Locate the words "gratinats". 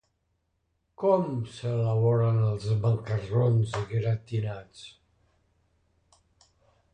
3.93-4.83